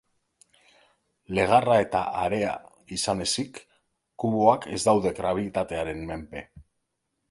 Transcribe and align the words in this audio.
Legarra 1.39 1.75
eta 1.83 2.01
area 2.23 2.55
izan 2.97 3.23
ezik 3.29 3.63
kuboak 4.25 4.69
ez 4.81 4.85
daude 4.91 5.17
grabitatearen 5.23 6.07
menpe. 6.13 6.49